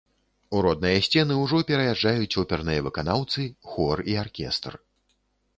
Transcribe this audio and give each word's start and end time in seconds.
У 0.55 0.61
родныя 0.65 1.01
сцены 1.07 1.33
ўжо 1.41 1.59
пераязджаюць 1.71 2.39
оперныя 2.45 2.87
выканаўцы, 2.87 3.47
хор 3.75 3.97
і 4.15 4.21
аркестр. 4.23 4.73